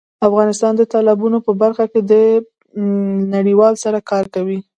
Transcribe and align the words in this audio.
افغانستان 0.27 0.73
د 0.77 0.81
تالابونو 0.93 1.37
په 1.45 1.51
برخه 1.61 1.85
کې 1.91 1.99
له 2.09 2.19
نړیوالو 3.35 3.81
سره 3.85 3.99
کار 4.11 4.25
کوي. 4.35 4.59